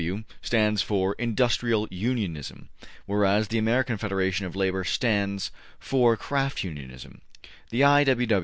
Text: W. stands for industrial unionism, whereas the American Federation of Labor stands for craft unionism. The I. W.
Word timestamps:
W. 0.01 0.23
stands 0.41 0.81
for 0.81 1.13
industrial 1.19 1.87
unionism, 1.91 2.69
whereas 3.05 3.49
the 3.49 3.59
American 3.59 3.97
Federation 3.99 4.47
of 4.47 4.55
Labor 4.55 4.83
stands 4.83 5.51
for 5.77 6.17
craft 6.17 6.63
unionism. 6.63 7.21
The 7.69 7.83
I. 7.83 8.03
W. 8.05 8.39